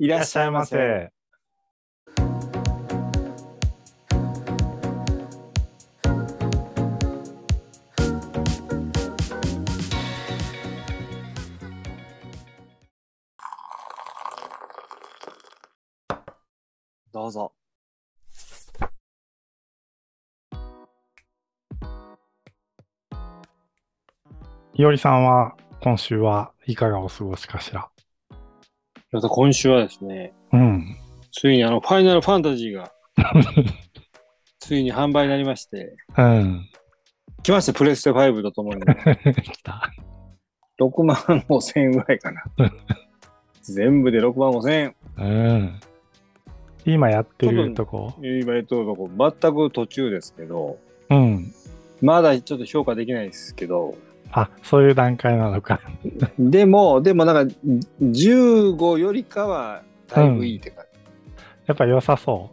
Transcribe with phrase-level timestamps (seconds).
[0.00, 0.64] いらっしゃいま。
[0.64, 1.12] せ。
[17.12, 17.52] どうぞ。
[24.72, 27.90] いおりさんは今週はいかがお過ごしかしら？
[29.12, 30.96] また今週はですね、うん。
[31.32, 32.92] ついにあの、ファイナルファンタジーが、
[34.60, 36.68] ついに販売になりまして、うん。
[37.42, 38.82] 来ました、プレステ5とともに。
[39.42, 39.90] 来た。
[40.80, 42.42] 6万5千円ぐらいかな。
[43.62, 45.26] 全部で6万5千円。
[45.26, 45.80] うん。
[46.86, 48.14] 今やってるとこ？
[48.18, 50.78] 今言っとるとこ、全く途中ですけど、
[51.10, 51.52] うん。
[52.00, 53.94] まだちょっと評価できないですけど、
[54.32, 55.80] あ、そういう段階なのか。
[56.38, 57.54] でも、でもなんか、
[58.00, 61.00] 15よりかは、だいぶいいって感じ。
[61.66, 62.50] やっぱ良さそ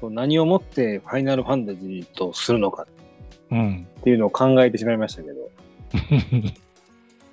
[0.00, 2.86] そう何をもってファイナルファンタジーとするのか
[3.50, 3.54] う。
[3.54, 3.86] うん。
[4.00, 5.50] っていうのを考えてしまいましたけど、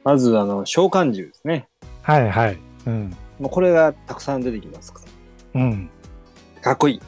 [0.04, 1.68] まず、あの、召喚獣ですね。
[2.02, 2.58] はいはい。
[2.88, 3.16] うん。
[3.40, 5.02] もうこれがたくさん出てきますか
[5.54, 5.62] ら。
[5.62, 5.90] うん。
[6.62, 7.02] かっこいい。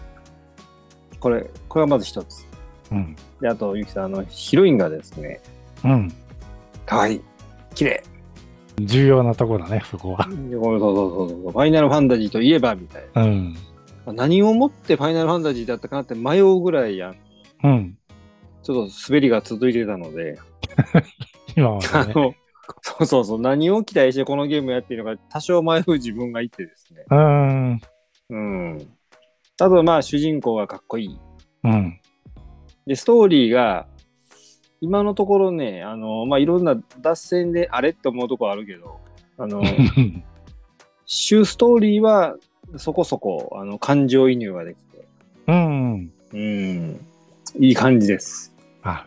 [1.20, 2.45] これ、これはまず一つ。
[2.92, 3.16] うん。
[3.39, 5.42] で、あと、ゆきさん、あの、ヒロインがですね、
[5.83, 6.14] うん。
[6.86, 7.22] かわいい。
[7.76, 8.03] 綺麗。
[8.80, 10.23] 重要なとこだね、そこは。
[10.26, 11.52] そうそうそうそう。
[11.52, 13.53] ファイナルファンタジーといえば、みたいうん。
[14.06, 14.14] な。
[14.14, 17.16] 何をもってファイナルファンタジーだったかなって迷うぐらいやん。
[17.64, 17.98] うん。
[18.64, 20.39] ちょっと滑りが続いてたので、
[21.56, 21.94] 今までね。
[21.94, 22.34] あの、
[22.81, 27.06] そうそうそう、何を期待してこのゲームやっていいのか多少迷う自分がいてですね。
[27.09, 27.81] うーん。
[28.30, 28.78] うん。
[29.59, 31.20] あと、まあ、主人公がかっこいい。
[31.64, 32.00] うん。
[32.88, 33.88] で、ストーリーが、
[34.84, 39.00] 今のところね、あの、まあ、いろんな脱線であれって思うとこあるけど、
[39.38, 39.64] あの、
[41.06, 42.36] 主ストーリーは
[42.76, 45.08] そこそこ、あの、感情移入ができて、
[45.48, 46.11] うん。
[46.33, 46.99] うん、
[47.60, 48.54] いい感じです。
[48.83, 49.05] あ、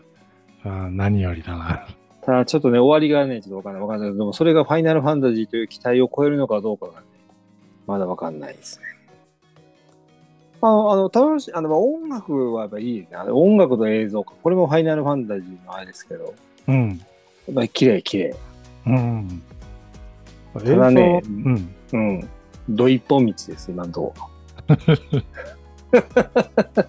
[0.64, 1.86] あ何よりだな。
[2.22, 3.82] ただ、ちょっとね、終わりがね、ちょっとわかんない。
[3.82, 7.06] わかんないけど、でもそれがファイナルファンタジーという期待を超えるのかどうかがね、
[7.86, 8.86] まだわかんないですね。
[10.66, 13.08] あの、あの楽しい、あの、まあ音楽はやっぱいいね。
[13.30, 14.34] 音楽と映像か。
[14.42, 16.34] これもファイナルファンタジーのあれですけど、
[16.68, 16.88] うん。
[16.88, 16.94] や
[17.52, 18.36] っぱり綺麗綺麗。
[18.86, 19.42] うん。
[20.54, 21.74] ただねうん。
[21.92, 22.28] うん。
[22.68, 24.14] ど一本道です、今のとこ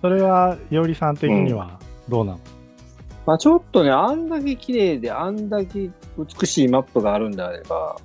[0.01, 2.39] それは、いおりさん的にはどうなの、
[3.25, 7.97] まあちょっとね、あんだけ綺麗で、あんだけ美しいマップがあるんであれば、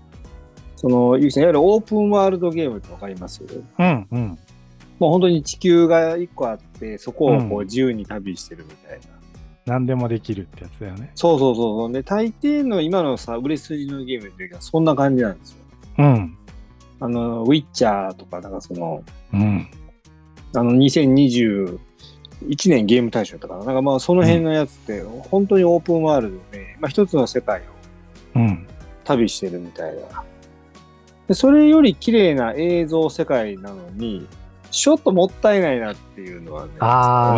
[0.76, 3.42] その、ゆうきさんいわゆるオープンワールドゲームってわかります？
[3.78, 4.38] うん、うん。
[5.02, 9.06] もう本当に地球が一個あって、そこをこうう自由に旅してるみたいな。
[9.66, 11.10] 何でもできるってやつだよね。
[11.16, 11.92] そうそうそうそう。
[11.92, 15.56] で、大抵の今のさ、売れ筋のゲームっていうか、そんな感じなんですよ。
[15.98, 16.38] うん。
[17.00, 19.02] あの、ウィッチャーとか、なんかその、
[19.32, 19.66] うん。
[20.54, 21.78] あの、2021
[22.68, 27.62] 年ゲーム大賞とかな、なんかまあその辺のやつって、本当にオープンワールドで、まあ一つの世界を
[28.36, 28.68] うん。
[29.02, 30.22] 旅してるみたいな。
[31.26, 34.28] でそれより綺麗な映像世界なのに、
[34.72, 36.72] ちょっともったいないなっていうのはね、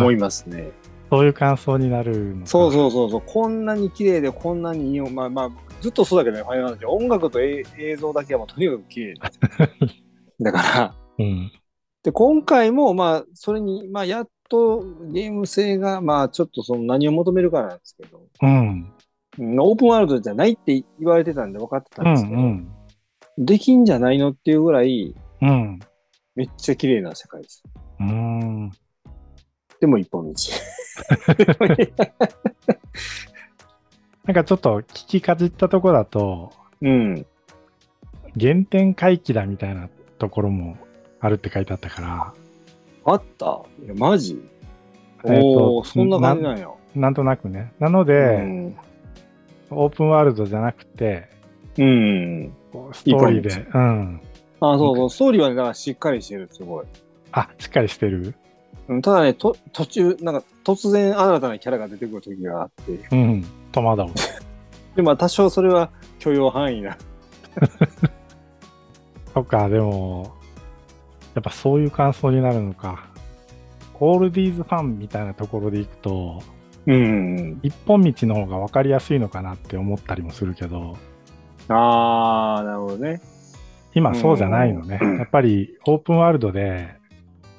[0.01, 0.71] 思いますね。
[1.11, 2.35] そういう感想になる。
[2.45, 5.49] そうそうそうそう、こんなに綺麗でこんなにいいよ、まあまあ、
[5.81, 9.13] ずっとそうだけどね、ファイナル音楽とえ映像だけはもうとにかく綺麗
[10.41, 11.23] だから、う。
[11.23, 11.51] うん。
[12.03, 18.49] で、今回もまあ、それに、まあ、やっとゲーム性が、まあ、ちょっとその何を求めるかなんですけど、うん。
[18.49, 22.67] うんオープンワールドじゃないって言われてたんで分かってたうんんですけど、うん。
[23.37, 25.79] できんじゃないのっていうぐらい、うん。
[26.35, 27.63] めっちゃ綺麗な世界です。
[27.99, 28.71] うん。
[29.79, 30.35] でも一本道。
[34.25, 36.51] なんかちょっと聞きかじったとこだと、
[36.81, 37.25] うん。
[38.39, 40.77] 原点回帰だみたいなところも
[41.19, 42.33] あるって書いてあったから、
[43.05, 43.61] あった？
[43.83, 44.41] いやマジ？
[45.23, 46.69] えーとおー、そんな感じなんや。
[46.95, 47.73] なんとなくね。
[47.79, 48.75] なので、うん。
[49.69, 51.29] オープンワールドじゃなくて、
[51.77, 52.53] うん。
[52.93, 54.21] ストーリー一で、うん。
[54.61, 56.85] あ、そうそう、ストーリーはね、だからしっかりしてる、すごい。
[57.31, 58.35] あ、しっかりしてる？
[58.87, 63.45] うんただね、と途中、なんか突然新たなキャラが出てくる時があって、うん。
[63.71, 64.05] 戸惑う。
[64.95, 66.97] でも多少それは許容範囲な。
[69.33, 70.35] そっか、でも、
[71.33, 73.07] やっぱそういう感想になるのか。
[73.99, 76.41] オールディーズファンみたいなところでいくと、
[76.85, 77.59] うん。
[77.63, 80.95] 一本道の方が分かりやすいのかなって思ったりもするけど、
[81.67, 83.21] あー、なるほどね。
[83.95, 84.99] 今そうじゃないのね。
[85.01, 86.95] うんやっぱりオープンワールドで、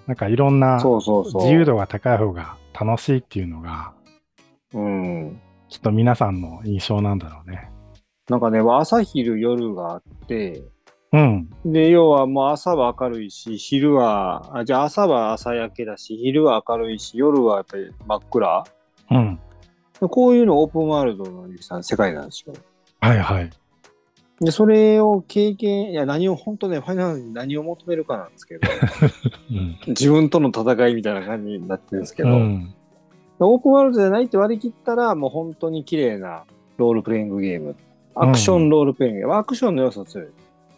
[0.06, 0.78] なんかいろんな。
[0.78, 3.92] 自由度が高い方が楽しいっていうのが、
[4.72, 5.40] うん。
[5.68, 7.70] きっと皆さんの印象なんだろうね。
[8.28, 10.62] なんかね、朝昼夜があって、
[11.12, 11.48] うん。
[11.64, 18.64] で、要はもう朝は明るいし、昼は、あじゃあ朝は朝焼けだし、昼は明るいし、夜はやっぱり真っ暗。
[19.10, 19.40] うん。
[20.00, 21.48] こういうのオープンワールドの
[21.82, 22.54] 世界なんですよ。
[23.00, 23.50] はいはい。
[24.40, 28.68] で、それを経験、いや、何を、本当ね、ファイナルに何を求めるかなんですけど、
[29.50, 29.78] うん。
[29.88, 32.74] 自分との戦いみたいな感じになってるんですけど、うん。
[33.38, 36.44] オープンワールドじゃないって割り切ったら、もう本当に綺麗な
[36.76, 37.76] ロールプレイングゲーム。
[38.14, 39.34] アクションロールプレイングゲーム。
[39.36, 40.28] アクションの要素強い。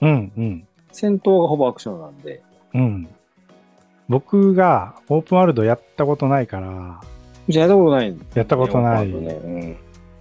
[0.03, 0.33] うん。
[0.37, 0.67] うん。
[0.93, 2.43] 戦闘がほぼアクションなんで。
[2.75, 3.09] うん。
[4.09, 7.01] 僕がオープンワールドやったことないから、
[7.49, 9.09] じゃあやったことないんでやったことない。
[9.09, 9.77] ね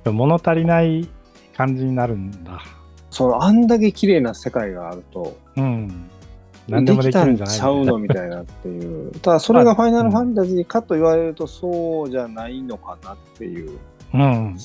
[0.05, 1.07] うん物足りない
[1.55, 2.61] 感じになるんだ。
[3.09, 6.09] そう、あんだけ綺麗な世界があると、うん。
[6.67, 9.11] 何でもできるんじゃないできたんちゃうのみたいなっていう。
[9.21, 13.77] ただ、それがファイナルファンタジーかと言われると、そうじゃないのかなっていう。
[14.13, 14.57] うん。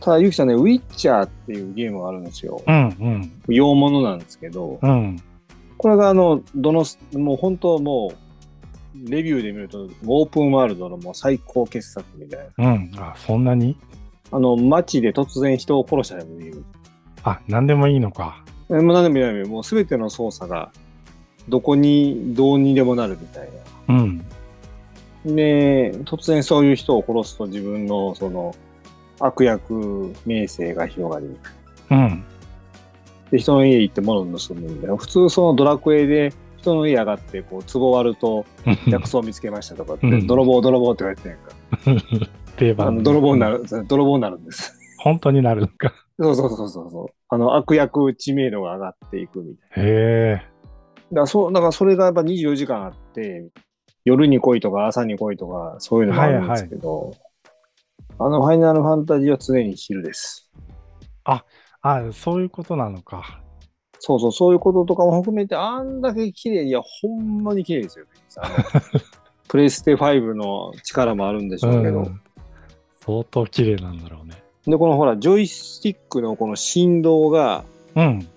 [0.00, 2.60] ただ、ゆきさんね、ウィッチャーっていうゲームがあるんですよ。
[2.66, 2.96] うん。
[3.00, 3.32] うん。
[3.46, 5.22] 洋物なんですけど、うん。
[5.76, 12.72] これがあの、どの、もう本当もう、レビューで見ると、オープンワールドのもう最高傑作みたいな。
[12.72, 12.90] うん。
[12.96, 13.76] あ、そんなに？
[14.32, 16.64] あの、街で突然人を殺したりもできる。
[17.24, 18.42] あ、何でもいいのか。
[18.70, 20.70] えもう何でもいないもう全ての操作が、
[21.48, 23.48] どこに、どうにでもなるみたい
[23.88, 23.94] な。
[23.94, 24.18] うん。
[25.24, 28.54] で、突然そういう人を殺すと自分のその
[29.18, 31.26] 悪役名声が広がり、
[31.90, 32.24] うん。
[33.30, 34.96] で、人の家行って物を盗むんだよ。
[34.96, 38.46] 普通そのドラクエで人の家上がって、こう、壺割ると
[38.86, 42.26] 薬草見つけましたとかって、うん泥棒泥棒って言われてんやんか。
[42.56, 43.02] 定番。
[43.02, 44.78] 泥棒になる、泥棒になるんです。
[44.98, 45.92] 本当になるのか。
[46.20, 47.14] そうそうそうそうそう。
[47.28, 49.90] あの、悪役知名度が上がっていくみたいな。
[49.90, 50.34] へえ。
[51.10, 53.48] だからそう、だからそれがやっぱ24時間あって、
[54.04, 57.12] 夜に来いとか朝に来いとか、そういうのもあるんですけど、
[58.18, 60.50] あの、ファイナルファンタジーは常に昼です。
[61.24, 61.44] あ、
[62.12, 63.42] そういうことなのか。
[63.98, 68.10] そうそう、そういうこととかも含めて、あんだけ綺麗、いや、ほんまに綺麗ですよね。
[69.48, 72.20] プレイステ5の力もあるんでしょうけど、うん
[73.02, 74.42] 相当綺麗なんだろうね。
[74.66, 77.64] で、このほら、ジョイスティックのこの振動が、
[77.94, 78.28] うん。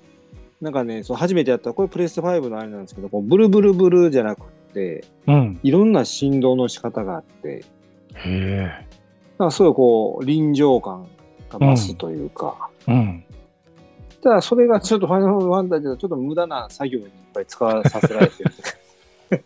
[0.61, 4.43] なんかね、そう初めてやった、これプレイステ5のあれなんですけど、こうブルブルブルじゃなく
[4.73, 5.59] て、うん。
[5.63, 7.65] いろんな振動の仕方があって、
[8.15, 8.71] へ
[9.39, 9.51] え。
[9.51, 11.07] すごいこう、臨場感
[11.49, 13.25] が増すというか、うん。
[14.21, 18.51] ただそれがちょっとファイナルファンタジーだとちょっと無駄な作業にいっぱい使わさせられてる。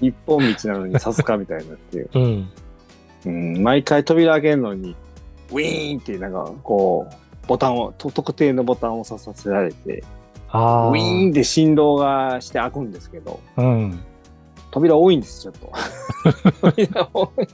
[0.00, 2.10] 一本道なのにさすかみたいなっていう。
[2.14, 2.48] うん。
[3.26, 4.96] うん、毎回扉開けるのに、
[5.50, 10.02] ウィーンってなんかこう、ボタンを、と特定のボタンを押させられて、
[10.48, 10.88] ああ。
[10.88, 14.00] ウィーンって振動がして開くんですけど、うん。
[14.70, 15.72] 扉多いんです、ちょっと。
[16.60, 17.46] 扉多いっ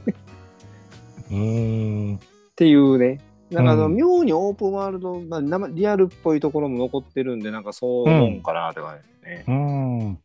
[1.31, 2.21] うーん。
[2.57, 3.21] ていうね。
[3.51, 9.45] なんかあの、うん妙にオープンワールド、まあ生、リアルっぽいところも残ってるんで、なんかそう思うんかなって感じですね。
[9.49, 10.19] うん。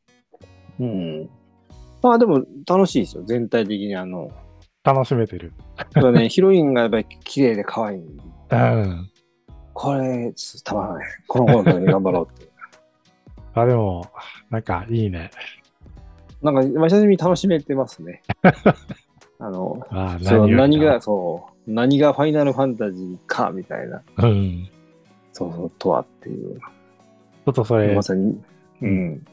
[0.80, 1.30] うん。
[2.02, 4.30] まあでも楽しいですよ、全体的にあの。
[4.86, 5.52] 楽しめてる。
[5.94, 8.00] ただね、 ヒロインがやっぱり綺麗で可愛い。
[8.52, 9.10] うん。
[9.74, 10.32] これ、
[10.64, 11.06] たまらない。
[11.28, 12.48] この頃に頑張ろうって。
[13.56, 14.06] あ、でも、
[14.52, 15.32] なんかいいね。
[16.44, 18.22] なんか、まあ、久しぶりに楽しめてますね。
[19.40, 24.70] あの、あそうよりか何が、そう、何がファイナルファンタジーか、みたいな、うん。
[25.34, 26.60] そうそう、とはっていう。
[26.60, 28.40] ちょっとそれま、さに、
[28.82, 29.26] うん。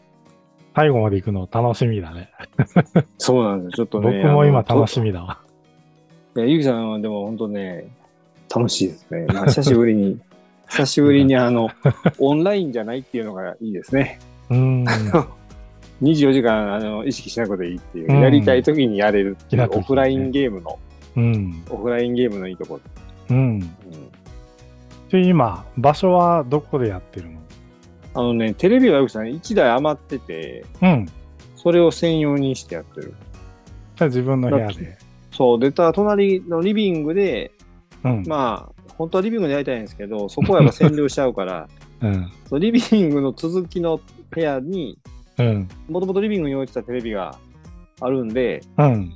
[0.75, 2.31] 最後まで行くの楽しみだね。
[3.19, 3.87] そうなんですよ。
[3.87, 4.25] ちょっと僕ね。
[4.25, 5.07] も今楽しみ。
[5.07, 5.39] みだわ。
[6.37, 7.89] いや、ゆきさんはでも本当ね、
[8.55, 9.27] 楽しいですね。
[9.27, 10.19] まあ、久しぶりに、
[10.69, 11.69] 久しぶりにあの、
[12.19, 14.19] オンラインじゃないっていうのがいいですね。
[14.51, 14.85] うん。
[16.03, 20.79] 24時間あの意識しなくていいっていう、うんやりたい時にやれるっていうオフラインゲームの、
[21.17, 21.63] うん。
[21.71, 22.81] オフラインゲームのいいところ。
[23.31, 23.37] うん。
[23.37, 23.71] うん
[25.11, 27.42] で、今、場所はどこでやってるの？
[28.15, 31.09] あのね、テレビはよくさん1台余ってて、うん。
[31.57, 33.15] それを専用にしてやってる。
[34.01, 34.99] 自分の部屋で。
[35.31, 37.53] そう、で、ただ隣のリビングで、
[38.05, 38.25] うん。
[38.27, 41.69] まあ、本当はリビングでやりたいんですけど、そこはやっぱ占領しちゃうから、
[42.03, 42.31] うん。
[42.49, 44.01] そうリビングの続きの
[44.31, 44.99] 部屋に、
[45.39, 45.69] うん。
[45.89, 47.39] もともとリビングに置いてたテレビが
[48.01, 49.15] あるんで、うん。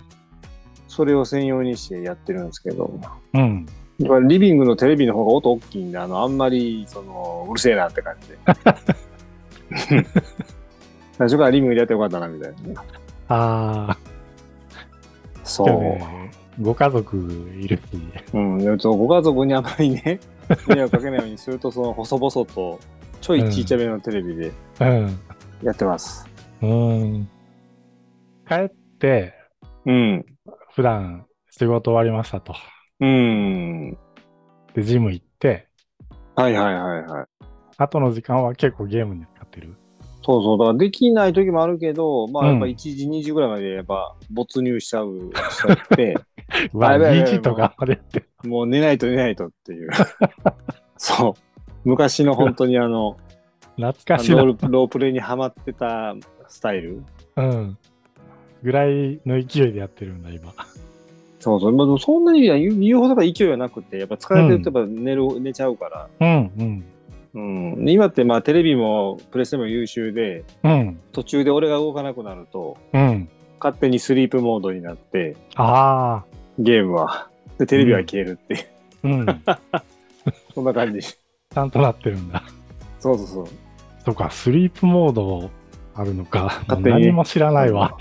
[0.89, 2.99] それを専用にしてやってるんですけど、
[3.35, 3.67] うん。
[3.99, 8.39] やっぱりリビングのテレビの方が音大きいんで、あの、あんまり、その、うるせえなって感じで。
[11.17, 12.75] 最初からリビングでやってよかったな、みたいなね。
[13.29, 13.99] ああ、
[15.45, 17.17] そでもねご家族
[17.59, 17.83] いるし。
[18.35, 18.39] う。
[18.39, 18.59] うん。
[18.59, 20.21] でもちょっとご家族にあまりね、
[20.69, 22.79] 迷惑かけないようにすると、その、細々と、
[23.23, 25.19] ちょいちいちゃめのテレビでうん。
[25.63, 26.29] やってます。
[26.61, 27.29] うん。
[28.47, 29.35] 帰って、
[29.87, 30.27] うん。
[30.75, 32.55] 普段仕事終わりましたと。
[33.01, 33.99] うん。
[34.75, 35.69] で、ジム行って、
[36.35, 37.27] はいはいはいはい。
[37.79, 39.75] 後の時間は結構ゲームに使ってる？
[40.23, 46.17] そうそう、だからできない時もあるけど、まあやっぱうん1時、2時ぐらいまでやっぱ没入しちゃう、しちゃって、
[46.75, 48.29] うわ、やばいやばい2時とかまでやってる。
[48.45, 49.91] もう寝ないと寝ないとっていう。
[50.97, 51.59] そう。
[51.85, 53.17] 昔の本当にあの、
[53.77, 56.15] 懐あかしいロープレイにハマってた
[56.49, 57.05] スタイル。
[57.37, 57.79] うん。
[58.63, 60.53] ぐらいの勢いでやってるんだ、今。
[61.39, 61.73] そうそう。
[61.73, 66.09] まあ、でもそんなに言う言うほど勢いはなくて、やっぱ疲れてるとやっぱ寝る、寝ちゃうから。
[66.21, 66.85] うん、うん。
[67.35, 67.41] う
[67.81, 67.85] ん。
[67.85, 73.29] で今ってまあテレビもプレステも優秀で、うん、途中で俺が動かなくなると、うん。
[73.61, 76.25] 勝手にスリープモードになって、ああ、
[76.59, 77.29] ゲームは。
[77.59, 78.67] で、テレビは消えるっていう。
[79.05, 79.27] うん。
[79.27, 79.33] ち
[80.55, 81.01] そんな感じ。
[81.55, 82.43] ゃんとなってるんだ。
[82.99, 83.47] そうそうそう。
[84.05, 85.51] そうか、スリープモード
[85.95, 86.41] あるのか。
[86.41, 87.97] もう勝手に何も知らないわ。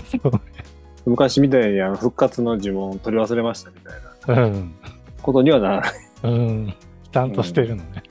[1.06, 3.90] 昔みたいにあの復活の呪文取り忘れましたみた
[4.34, 4.74] いなうん。
[5.22, 5.92] ことにはならない。
[6.24, 6.74] うん。
[7.12, 8.02] ちゃんとしてるのね。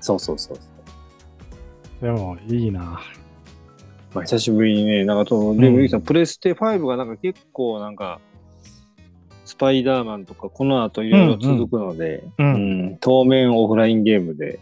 [0.00, 0.58] そうそうそう。
[2.02, 3.00] でも、いいな。
[4.14, 8.20] まあ、久しぶりにね、なんかと、でも、ゆきさん、プレステ5がなんか結構なんか、
[9.44, 14.60] スパイダーマンとかこの後いろいろ続くので、ううんん当面オフラインゲームで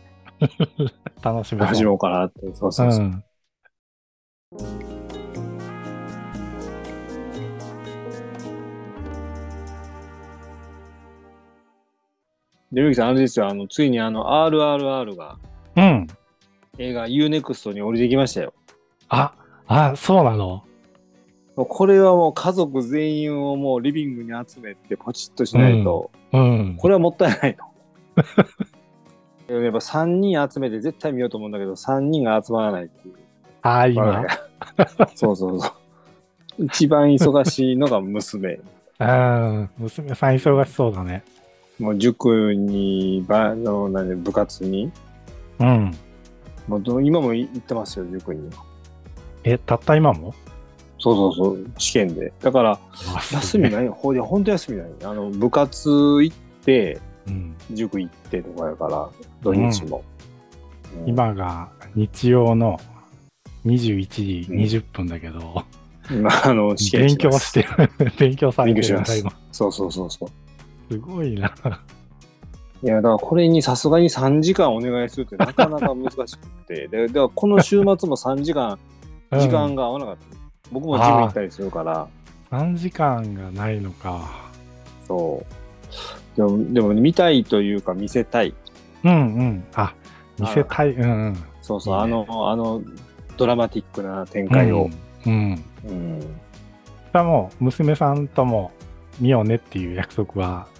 [1.23, 2.55] 楽しみ始めようかなって。
[2.55, 3.05] そうそうそう。
[3.05, 3.25] ん。
[12.73, 15.39] で、ゆきさん、あれですよ、あの、ついにあの、RRR が
[15.77, 16.07] うん。
[16.79, 18.53] 映画 UNEXT に降りてきましたよ。
[19.09, 19.33] あ、
[19.67, 20.63] あ、そうなの？
[21.57, 26.77] これはもう家族全員をもうリビングに集めてポチッとしないと、うん。
[26.79, 27.65] これはもったいないと。
[29.61, 33.15] やっぱ3人集めて絶対見ようと思うんだけど、3人が集まらないっていう。
[33.63, 34.25] あ、今？
[35.17, 35.69] そうそうそ
[36.59, 36.65] う。
[36.65, 38.61] 一番忙しいのが娘。
[39.01, 39.71] うん。
[39.79, 41.25] 娘さん忙しそうだね。
[41.79, 44.91] もう塾に、ばのなんで部活に、
[45.59, 45.95] うん。
[46.67, 48.51] もうど今も行ってますよ、塾に。
[49.45, 50.35] え、たった今も？
[51.01, 52.33] そうそうそう、試験で。
[52.41, 52.81] だから、あ
[53.33, 53.71] 休みい。
[53.71, 53.93] ないよ。
[53.93, 54.89] ほいや、本当休みない。
[55.05, 55.89] あの、部活
[56.23, 57.57] 行って、うん。
[57.71, 59.09] 塾行ってとかやから、
[59.43, 60.03] 土日も。
[61.01, 62.81] うん、今が日曜の
[63.65, 65.63] 21時20分だけど、
[66.11, 67.69] 今、あの、試験勉強してる。
[68.19, 69.37] 勉強されて勉強してます。
[69.53, 70.29] そうそうそうそう。
[70.91, 71.53] すごいな。
[72.83, 78.79] いや、だからこれにさすがに3時間お願いするってなかなか難しくて、 でだからこの週末も3時間、うん
[79.41, 80.23] 時間が合わなかった。
[80.73, 82.09] 僕もジム行ったりするから、
[82.51, 84.49] 3時間がないのか。
[85.07, 85.45] そ
[86.35, 86.37] う。
[86.37, 88.55] でも、でも見たいというか見せたい。
[89.05, 89.65] うんうん。
[89.75, 89.93] あ、
[90.39, 90.93] 見せたい。
[90.93, 91.37] うんうん。
[91.61, 92.83] そうそう、いいねあの、あの、
[93.37, 94.89] ドラマティックな展開を。
[95.27, 95.33] うん。
[95.85, 95.93] うん。
[95.93, 96.21] うん。
[96.21, 96.27] し
[97.13, 98.71] かも、娘さんとも
[99.21, 100.78] 見ようねっていう約束はし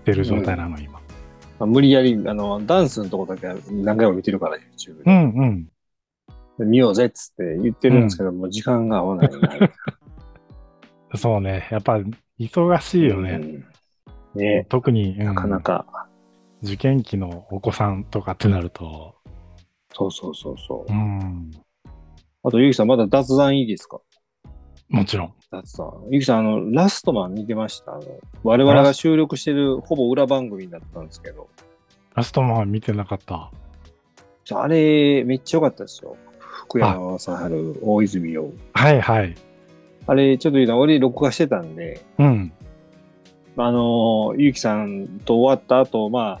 [0.00, 0.94] てる状態なの、今。
[0.94, 1.00] ま
[1.60, 5.12] あ、無理やり、あの、ダンスのとこだけ何回も見てるから、YouTube うで。
[5.12, 5.64] んうん。
[6.58, 9.70] で見ようぜっつって言ってるんですけど、もう時間が合わないな。
[11.16, 11.68] そうね。
[11.70, 12.00] やっぱ、
[12.38, 13.30] 忙しいよね。
[13.32, 13.64] うん
[14.32, 15.86] ね特に、うんなかなか。
[16.62, 19.14] 受験期のお子さんとかってなると、
[19.92, 20.94] そうそうそうそうう。
[20.94, 21.50] ん。
[22.44, 24.00] あと、ゆきさん、まだ雑談いいですか？
[24.90, 25.32] もちろん。
[25.50, 25.92] 雑談。
[26.10, 27.92] ゆきさん、あの、ラストマン見てました？
[27.92, 28.02] あの
[28.42, 31.48] 我々が収録してるほぼ裏番組だったんですけど、
[32.14, 33.50] ラストマン見てなかった。
[34.52, 36.16] あれ、めっちゃ良かったですよ。
[36.40, 38.50] 福山雅治、大泉洋。
[38.74, 39.34] はいはい。
[40.06, 42.52] あれ、ちょっと言うのは、俺、録画してたんで、うん。
[43.56, 46.40] あの、ゆきさんと終わった後、ま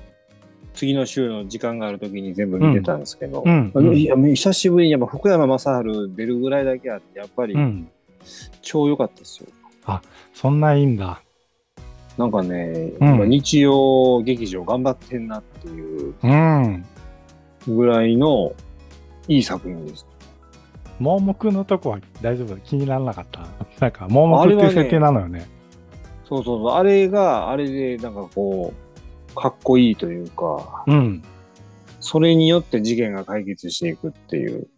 [0.74, 7.90] 次の週の時間がある時に全部見てたんですけど、うんあのいや久しぶりにやっぱ福山雅治出るぐらいだけあって、やっぱりうん。
[8.62, 9.48] 超良かったですよ。
[10.34, 11.22] そんないいんだ。
[12.16, 16.84] なんかね、うんまあ日曜劇場頑張ってんなっていううん。
[17.66, 18.52] ぐらいの
[19.28, 20.06] いい作品です。
[20.98, 23.46] 盲目のとこは大丈夫気にならなかった。
[23.80, 25.48] なんか、盲目っていう設定なのよね。
[26.28, 26.72] そうそうそう。
[26.72, 28.74] あれが、あれで、なんかこ
[29.32, 31.22] う、かっこいいというか、うん。
[32.00, 34.68] それによって事件が解決していくっていう。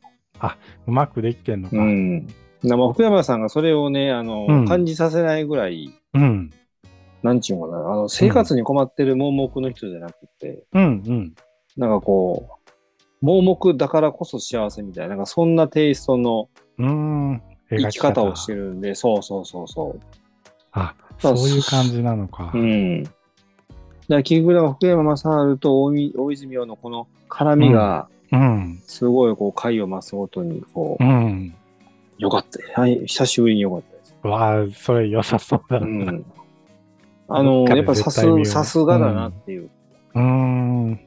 [0.86, 1.76] うまくできてんのか。
[1.76, 2.26] ううん。
[2.64, 2.68] ん。
[2.68, 6.50] でも福山さんがそれをね、あの、うん感じさせないぐらい、うん。
[7.22, 11.02] なんちゅうのかな、あの、生活に困ってる盲目の人じゃなくて、うん。
[11.06, 11.34] うん。
[11.76, 17.42] なんかこう、盲目だからこそ幸せみたいな、なんかそんなテイストのうん。
[17.70, 20.00] 生き方をしてるんで、そうそうそうそう。
[20.72, 22.50] あ、そそうういう感じなのか。
[22.54, 23.02] うん。
[23.04, 23.14] だか
[24.08, 28.82] ら結局、だから福山雅治と大泉大泉洋のこの絡みが、うん。
[28.86, 31.54] すごいこう、回を増すごとに、こう、うん。
[32.22, 32.80] よかった。
[32.80, 34.16] はい、久しぶりによかったです。
[34.22, 35.86] わあ、それ良さそうだな。
[35.86, 36.24] うん。
[37.26, 39.68] あの、やっぱさすさすがだなっていう。
[40.14, 41.00] うーん。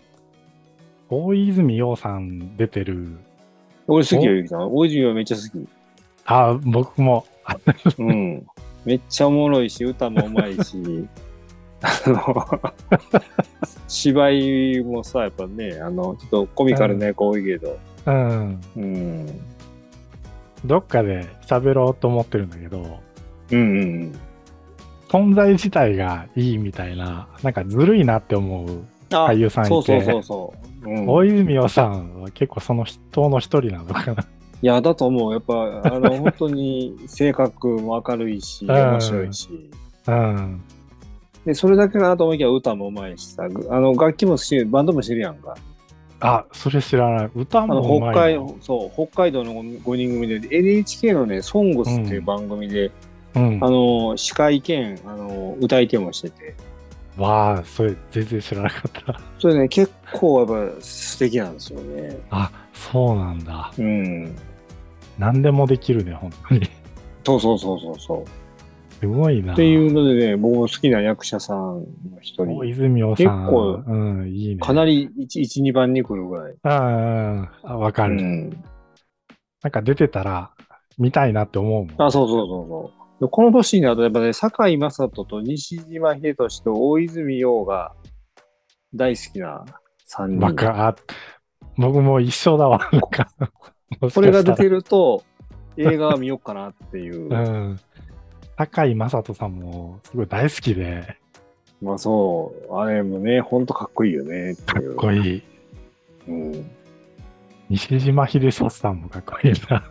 [1.10, 3.17] 大泉洋さん出てる、
[3.88, 4.75] 俺好きよ、ゆきさん。
[4.75, 5.67] 大泉洋めっちゃ好き。
[6.25, 7.55] あ、僕も、あ
[7.98, 8.45] うん。
[8.84, 11.07] めっちゃおもろいし、歌もうまいし、
[11.81, 12.62] あの、
[13.88, 19.55] 芝居もさ、やっぱね、あの、ちょっとコミカルな役多いけど、うん、うん。
[20.65, 23.00] どっかで喋ろうと思ってるんだけど、
[23.51, 24.19] うんうん
[25.07, 28.88] 存在自体がいいみたいな、なんかずるいなって思ううん。
[29.12, 30.53] あ俳優さんいて、そうそうそうそ
[30.84, 30.89] う。
[30.89, 34.24] うん、大泉洋さんは結構その人の一人なのかな。
[34.62, 35.31] いや、だと思う。
[35.31, 35.53] やっぱ、
[35.84, 39.50] あの、 本当に性格も明るいし、うん面白いし。
[40.07, 40.62] うん。
[41.45, 45.55] で、それだけかなと思いきや歌もうまいしさ、ぐあの、楽器も好き、バンドも知るやんか。
[46.25, 47.32] あ、それ知らない。
[47.36, 48.22] 歌あの、もうま北。
[48.38, 52.91] 海、そう、北海道の5人組で、NHK のね、ソングスっていう番組で、
[53.36, 53.70] うんあ。
[53.70, 56.55] の、司会兼、あの、歌い手もしてて、
[57.17, 59.22] わあ、それ全然知らなかった。
[59.39, 62.17] それね、結構やっぱ素敵なんですよね。
[62.29, 63.72] あ、そうなんだ。
[63.77, 64.36] うん。
[65.17, 66.70] 何でもできるね、本当に。
[67.25, 68.25] そうそうそうそうそう。
[69.00, 69.54] すごいな。
[69.54, 71.86] っていうのでね、僕も好きな役者さんの
[72.22, 73.25] 一大人、泉洋さん。
[73.25, 74.62] 結構うん、いいね。
[74.62, 76.56] かなり1、1 2番に来るぐらい。
[76.64, 78.50] ああ、あわかる、うん。
[79.64, 80.52] なんか出てたら、
[80.98, 82.08] 見たいなって思うもん。
[82.08, 83.24] あ、そうそうそうそう。
[83.25, 87.94] でこの年になると、やっぱね、堺雅人と西島秀俊と大泉洋が
[88.94, 89.66] 大好きな
[90.10, 90.40] 3人。
[90.40, 90.96] バカ、あ
[91.78, 92.80] 僕も一緒だわ。
[94.14, 95.24] これが出てると、
[95.78, 97.30] 映画は見よっかなっていう。
[97.30, 97.80] うん。
[98.58, 101.18] 堺雅人さんもすごい大好きで、
[101.82, 104.84] まあそう、あれもね、ほんとかっこいいよねかっ。
[104.96, 105.44] こいい。
[106.28, 106.72] うん。
[107.70, 109.84] 西島秀俊さんもかっこいいな。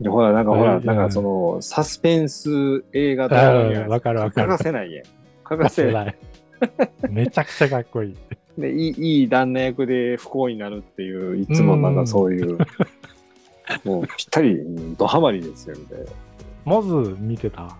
[0.00, 5.04] で、ほら、なんかほら、うんなんかその、サスペンス映画とうんわかるわかる欠かせないやん。
[5.44, 6.16] 欠かせない。
[7.10, 8.16] めちゃくちゃかっこいい。
[8.58, 12.58] でいい、いい旦那役で不幸になるっていう、いつもなんかそういう、
[13.84, 16.04] もうぴったり、うんドハマりですよ、みたいな。
[16.64, 17.76] モズ見てた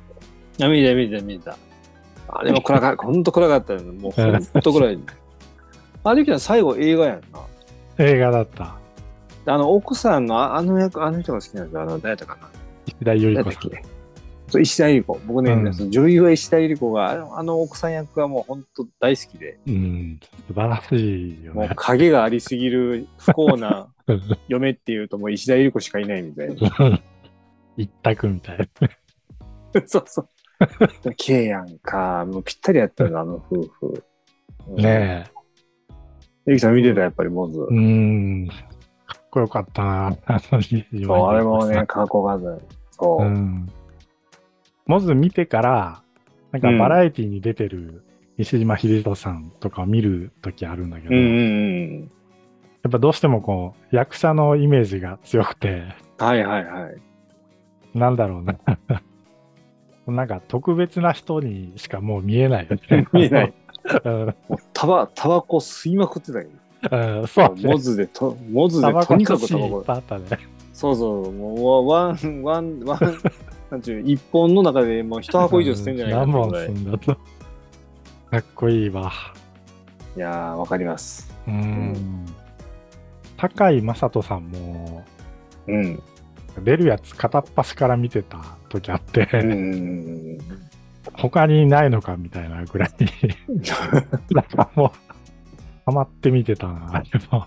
[0.61, 1.57] あ、見た見た見た。
[2.29, 3.93] あれも暗かった、ほんと暗かったよね。
[3.93, 4.99] もうほんと暗い。
[6.05, 7.41] あれは最後映画やんな。
[7.99, 8.77] 映画だった。
[9.47, 11.83] あの、奥さんのああの役、あの人が好きなんですよ。
[11.83, 12.49] あの、誰だったかな。
[12.87, 13.99] 石田ゆり子さん。
[14.49, 15.21] そう石田ゆり子。
[15.27, 21.73] 僕ね、うんその女優は石田ゆり子が、あのあの奥さん役がもう本当大好きで、うん、素晴らしいよもうね。
[21.77, 23.89] 影がありすぎる不幸な
[24.49, 27.01] 嫁っていうともう石田ゆり子しかいないみたいな。
[27.77, 28.67] 一択みたいな。
[29.87, 30.29] そうそう。
[31.17, 32.25] 綺麗やんか。
[32.27, 34.05] もうぴったりやったよな、あの夫婦。
[34.77, 35.39] ねえ。
[36.47, 37.59] ゆきさん見てた、やっぱりモズ。
[37.71, 37.75] え。
[37.75, 38.49] うん。
[38.49, 38.55] か
[39.19, 40.17] っこよかったな。
[40.27, 42.65] あの西島秀俊さんそう、あれもね、かっこよかった。
[42.91, 43.29] そうう。
[43.29, 43.69] ん。
[44.87, 46.03] モズ見てから、
[46.53, 48.05] なんかバラエティに出てる
[48.39, 52.01] 西島秀俊さんとかを見るときあるんだけど、うんうんうん。
[52.83, 55.83] やっぱどうしてもこう、役者のイメージが強くて、
[56.19, 56.97] はいはいはい。
[57.95, 58.59] なんだろうな。
[60.13, 63.07] なんか特別な人にしかもう見えないよね。
[63.13, 63.55] 見えない。
[64.73, 66.49] タバ、タバコ吸いまくってたけ
[66.91, 67.55] うんそうど。
[67.55, 67.63] ね。
[67.73, 70.25] モズでと、モズでとにかくタバコあったね。
[70.73, 73.19] そうそう、もうワン、ワン、ワン、
[73.71, 76.69] なんちゅう、一本の中でもう一箱以上吸ってんじゃないか何本ってぐらい。
[76.69, 77.15] 吸んだと。
[77.15, 77.21] か
[78.39, 79.13] っこいいわ。
[80.17, 81.35] いやー、わかります。
[81.47, 82.27] うん。
[83.37, 85.05] 高井雅人さんも、
[85.67, 86.03] うん。
[86.65, 89.27] 出るやつ片っ端から見てた時あって、
[91.15, 92.91] 他にないのかみたいなぐらい、
[94.31, 95.15] なんかもう、
[95.87, 97.47] ハマって見てたな、あれも。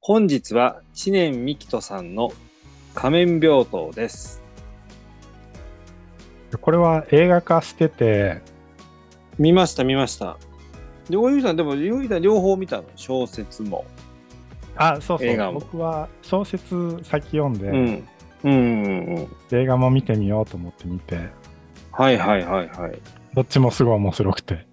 [0.00, 2.32] 本日は知念美希人さんの
[2.94, 4.42] 仮面病棟です。
[6.62, 8.40] これは映画化してて、
[9.38, 10.36] 見ました、見ました。
[11.08, 12.84] で、おゆうさん、でも、ゆうさん両方見たの？
[12.96, 13.84] 小説も。
[14.76, 18.08] あ、そうそう、映画も僕は小説先読んで、うん。
[18.44, 19.28] うんうんうん。
[19.50, 21.16] 映画も見てみようと思って見て、
[21.92, 22.98] はいはいはいはい。
[23.34, 24.66] どっちもすごい面白くて。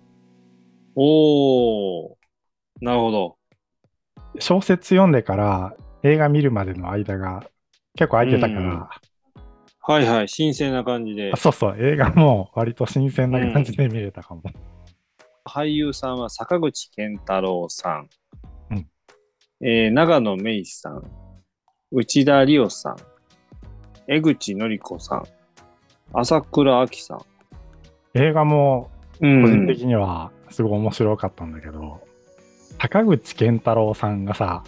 [0.95, 2.15] おー。
[2.81, 3.37] なるほど。
[4.39, 7.45] 小説読んでから映画見るまでの間が
[7.95, 8.87] 結構空いてたから、うん
[9.87, 10.27] はいはい。
[10.27, 11.37] 新鮮な感じであ。
[11.37, 14.41] そうそう、映画も割と新鮮な感じで見れたかも。
[15.45, 18.09] 俳優さんは坂口健太郎さん。
[18.71, 18.87] うん
[19.61, 21.03] えー長野芽衣さん。
[21.91, 22.95] 内田理央さん。
[24.07, 25.23] 江口のり子さん。
[26.13, 27.21] 朝倉亜希さん。
[28.15, 32.01] 映画もう個人的にはすごい面白かったんだけど、
[32.79, 34.63] 坂口健太郎さんがさ、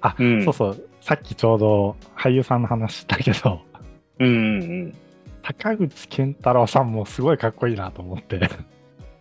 [0.00, 3.60] あ、うんそうそう、さっきちょうど俳優さんの話したけど、
[4.22, 4.94] うんうんうん。
[5.44, 8.48] 坂口健太郎さんもすごいかっこいいなと思って。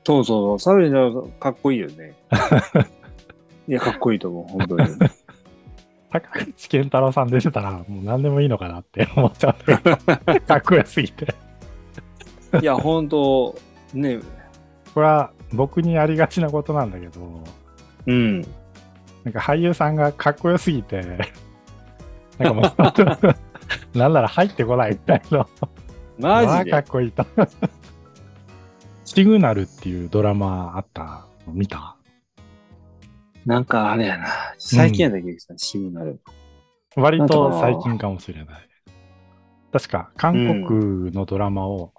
[0.03, 0.73] そうそうそう。
[0.73, 2.13] サルジャかっこいいよね。
[3.67, 4.87] いや、かっこいいと思う、本当に。
[6.11, 10.41] 坂口健太郎さん出てたらもう何でもいいのかなって思っちゃう。
[10.41, 11.33] かっこよすぎて。
[12.61, 13.55] いや、本当
[13.93, 14.19] ね、
[14.93, 17.43] これは僕にありがちなことなんだけど、
[18.07, 18.41] うん。
[19.23, 21.01] なんか俳優さんがかっこよすぎて、
[22.37, 22.73] なんかもう、
[23.93, 25.47] なんなら入ってこないみたいな。
[26.17, 26.71] マジで？
[26.71, 27.25] まあかっこいいと。
[29.05, 31.97] シグナルっていうドラマあったの見た？
[33.45, 34.27] なんかあれやな。
[34.57, 36.21] 最近やったけどさ、シグナル。
[36.95, 38.69] 割と最近かもしれない。
[39.71, 40.33] 確か韓
[40.67, 41.93] 国のドラマを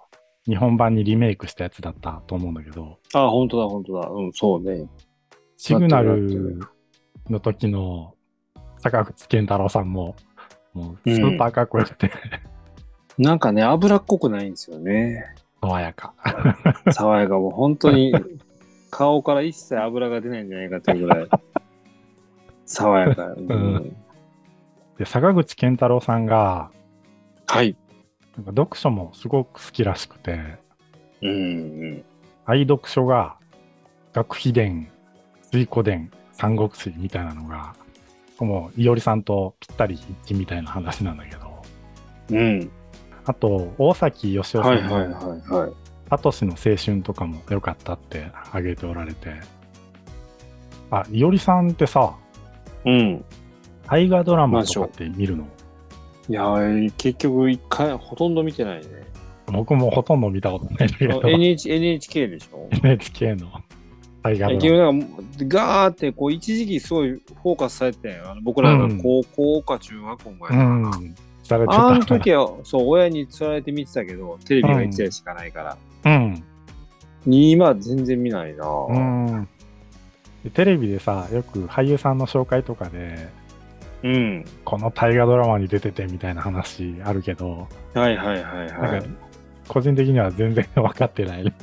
[0.45, 4.09] 日本版にリメイクしたやつだったと思うんだけど、あ、本当だ、本当だ。
[4.09, 4.87] うん、そうね。
[5.57, 6.59] シグナル
[7.29, 8.15] の時の
[8.77, 10.15] 坂口健太郎さんも、
[10.73, 12.11] もうスーパーかっこよくて、
[13.17, 15.25] なんかね、脂っこくないんですよね。
[15.61, 16.13] 爽やか。
[16.91, 18.13] 爽やかもう本当に
[18.89, 21.27] 顔から一切油が出ないんじゃないかっていうぐらい
[22.65, 23.95] 爽やか、 うんん
[24.97, 26.71] で、坂口健太郎さんが、
[27.47, 27.75] はい。
[28.35, 30.57] なんか読書もすごく好きらしくて、
[31.21, 32.05] うんうん。
[32.45, 33.37] 愛読書が
[34.13, 34.89] 学費伝、
[35.51, 37.75] 水古伝、三国志みたいなのが、
[38.45, 41.61] もう、いおりさんとぴったり一致みたいな話なんだけど、
[42.31, 42.69] うん。
[43.25, 45.71] あと、大崎義夫さんはいはいのはいはい。
[46.09, 49.31] サトシの青春とかも良かったって挙げておられて、
[50.91, 52.15] あ、いおりさんってさ、
[52.85, 53.25] うん。
[53.87, 55.45] 大河ドラマとかって見るの？
[56.29, 58.85] いやー、結局一回ほとんど見てないね。
[59.47, 62.69] 僕もほとんど見たことないんだけど、NH NHK でしょ？
[62.83, 63.47] NHK の
[64.23, 65.01] 大河結ドラマ。
[65.01, 68.19] 局なんかガーってこう一時期すごいフォーカスされて。
[68.25, 70.63] あの僕らが高校か中学校ぐらいかな。
[70.63, 71.15] うん。
[71.43, 71.87] されてた。
[71.87, 75.77] あの時は、そう、親に釣られて見てたけど、テレビが1台しかないから。
[76.05, 76.43] うん。
[77.25, 79.47] 今は全然見ないな、うん。
[80.43, 83.29] でテレビでさ、よく俳優さんの紹介とかで、
[84.03, 84.45] うん。
[84.65, 89.03] ここの大河ドラマに出ててみたいな話あるけど、はいはいはいはい。
[89.67, 91.43] 個人的には全然分かってない。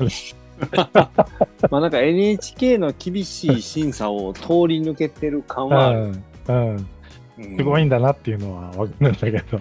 [1.71, 6.25] まあなんか NHK の厳しい審査を通り抜けてる感うはある、ん。
[6.49, 6.77] うん。
[6.77, 9.61] うんすごいんだなっていうのは分かるんだけど、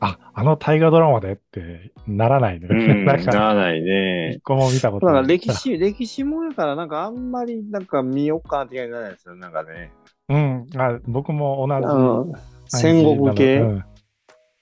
[0.00, 2.74] あ、あの大河ドラマでってならないのよ。
[2.74, 4.40] うん、 ならないね一。
[4.40, 5.26] 個も見たことない。
[5.28, 9.36] 歴史、歴史もやからなんかあんまりなんか見よっかって感じにならないですよ。
[9.36, 9.92] なんかね。
[10.28, 10.66] うん。
[10.76, 12.76] あ僕も同じ。
[12.76, 13.84] 戦国系、うん。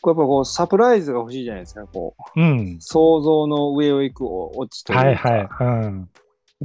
[0.00, 1.86] こうやっぱこうサプライズが欲しいじゃないですか。
[1.86, 2.76] こううん。
[2.80, 5.04] 想像の上を行くオチというか。
[5.04, 5.48] はいはい。
[5.60, 6.08] うん。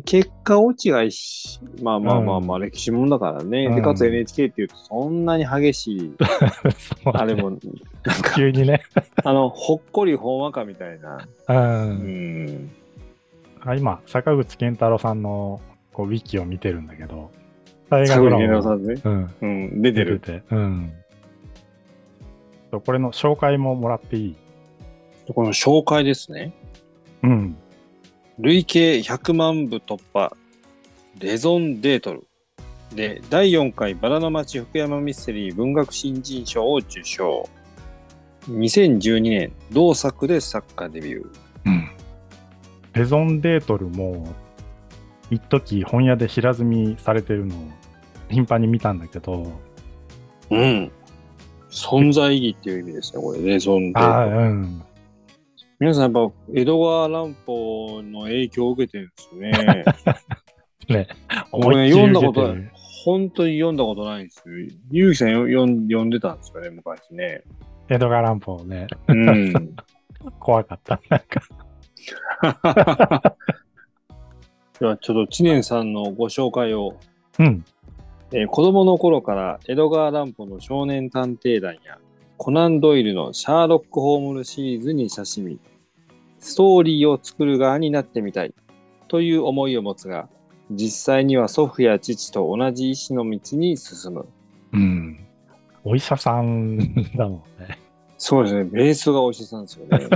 [0.04, 3.68] 結果落ちがいいし、まあまあまあまあ、う歴史もんだからね。
[3.68, 6.16] うんで、かつ NHK っていうと、そんなに激しい、
[7.04, 7.60] そうあれも、なん
[8.22, 8.82] か、急にね。
[9.24, 11.26] あの、ほっこりほんわかみたいな。
[11.48, 11.54] う。
[11.54, 12.72] うんん。
[13.62, 15.62] あ今、坂口健太郎さんの
[15.94, 17.32] こうウィキを見てるんだけど、
[17.90, 19.30] 大サグリ河ドラマもゲさんね。
[19.42, 20.20] うん、うん、出てる。
[20.20, 20.94] 出てて、うん。
[22.76, 24.36] そうこれの紹介ももらっていい？
[25.34, 26.54] この紹介ですね。
[27.24, 27.56] うん。
[28.38, 30.36] 累計100万部突破、
[31.20, 32.28] レゾンデートル。
[32.94, 37.48] で、第4回バラの町福山ミステリー文学新人賞を受賞。
[38.50, 41.26] 2012年、同作で作家デビュー。
[41.66, 41.90] うん。
[42.94, 44.28] レゾンデートルも、
[45.32, 47.60] 一時本屋で平積みされてるのを
[48.30, 49.52] 頻繁に見たんだけど、
[50.52, 50.92] うん。
[51.76, 54.82] 存在意義っていう意味ですね、これ、レゾンデートルああ、うん。
[55.80, 59.84] 皆さんやっぱ江戸川乱歩の影響を受けてるんですね。
[60.98, 61.08] ね、
[61.52, 62.70] これね、読んだこと思い
[63.04, 64.56] 本当に読んだことないんですよ。
[64.90, 67.44] ゆうきさんよ読ん読んでたんですよね、昔ね。
[67.90, 69.76] 江戸川乱歩ね、うん。
[70.40, 71.00] 怖かった。
[71.10, 71.42] なんか、
[74.80, 76.98] ではちょっと知念さんのご紹介を、
[77.40, 77.64] うん。
[78.32, 82.00] えー子供の頃から江戸川乱歩の少年探偵団や
[82.38, 85.60] コナン・ドイルのシャーロック・ホームズシリーズに親しみ、
[86.40, 88.54] ストーリーを作る側になってみたい
[89.08, 90.28] という思いを持つが、
[90.70, 94.26] 実際には祖父や父と同じ医師の道に進む。
[94.74, 95.26] うん。
[95.84, 96.78] お医者さん
[97.16, 97.80] だもんね。
[98.18, 100.10] そうですね、ベースがお医者さんですよね。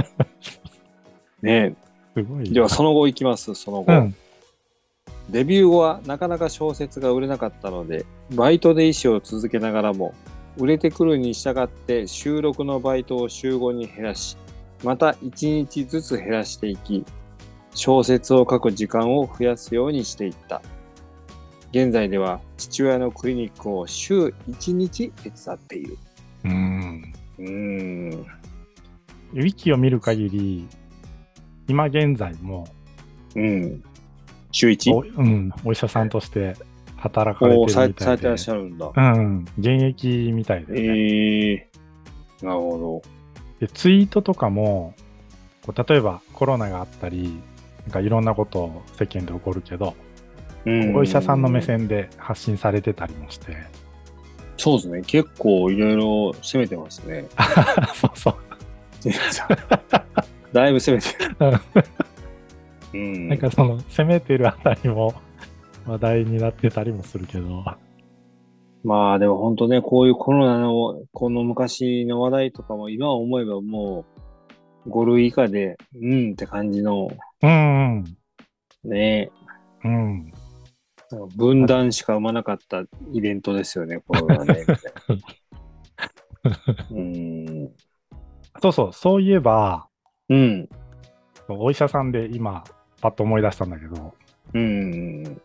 [1.41, 1.75] ね
[2.15, 2.49] すごい。
[2.49, 3.93] えではその後いきます、その後。
[3.93, 4.15] うん。
[5.29, 10.13] デビュー後はなかなか小説が売れなかったので、バイトで医師を続けながらも、
[10.57, 14.37] 売れてくるに従って収録のバイトを週5に減らし、
[14.83, 17.05] また1日ずつ減らしていき、
[17.75, 20.61] 小説を書く時間を増やすようにしていった。
[21.71, 25.97] 現在では父親のクリニックを週1日手伝っている。
[26.45, 27.13] うん。
[27.37, 28.25] うーん。
[29.33, 30.67] ウィキを見る限り、
[31.67, 32.67] 今現在も
[33.35, 33.83] うん。
[34.51, 34.91] 週一？
[34.91, 36.55] お,、うん、お医者さんとして
[36.97, 38.91] 働かれてるみたいでれされてらっ、しゃるんだ。
[38.95, 41.69] うん、現役みたいで、ねええ
[42.41, 43.01] なるほ
[43.59, 44.93] で、ツイートとかも、
[45.65, 47.39] こう例えばコロナがあったり、
[47.83, 49.95] なんかいろんなことを世間で起こるけど、ど。
[50.65, 53.57] うんお医者さんの目線で発信されてたりもして、
[54.57, 55.01] そうですね。
[55.01, 57.25] 結構いろいろ攻めてますね。
[57.95, 58.35] そうそう。
[60.51, 61.07] だいぶ攻めて
[61.45, 61.83] る。
[62.93, 63.29] うん。
[63.29, 65.13] なんかその攻めてるあたりも
[65.85, 67.63] 話題になってたりもするけど、
[68.83, 74.05] まあでも本当ね、こういうコロナの、この昔の話題とかも今思えばも
[74.85, 77.09] う5類以下で、うんって感じの
[77.41, 78.03] うん、
[78.83, 79.31] ね、
[79.83, 80.31] うん、
[81.11, 81.29] うん。
[81.35, 84.59] 分断しか生まなかったイベントですよね、 コロナね。
[84.59, 85.21] みたいな
[86.91, 87.71] うん。
[88.61, 89.87] そうそう、そういえば、
[90.29, 90.69] うん。
[91.49, 92.63] お医者さんで今、
[93.01, 94.13] パッと思い出したんだけど、
[94.53, 95.41] うん。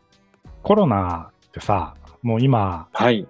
[0.62, 3.26] コロナってさ、もう今、はい。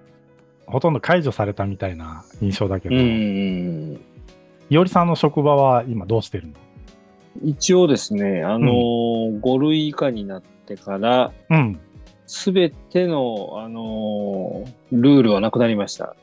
[0.66, 3.98] ほとんど解除されたみたいな印象だけど、うんう
[4.70, 4.78] いん。
[4.78, 6.54] おりさんの職場は今どうしてるの？
[7.42, 11.78] 一応ですね、あのー、5類以下になってから、うん。
[12.26, 16.16] すべての、あのールールはなくなりました。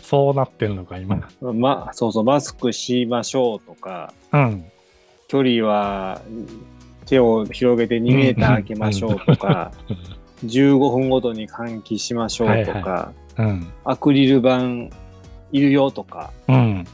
[0.00, 1.28] そうなってるのか、今。
[1.42, 4.64] ま、そうそう、マスクしましょうとか、うん。
[5.26, 6.22] 距離は
[7.08, 9.72] 手を広げて2メーター空けましょうとか、
[10.44, 13.66] 15分ごとに換気しましょうとか、うん。
[13.84, 14.94] アクリル板
[15.52, 16.86] いるよとか、うん。